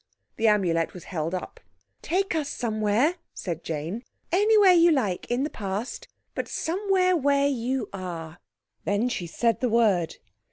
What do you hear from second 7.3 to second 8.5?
you are."